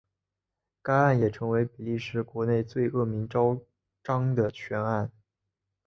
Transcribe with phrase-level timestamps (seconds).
[0.81, 3.61] 该案也成为比利时国内最恶名昭
[4.01, 5.11] 彰的悬案。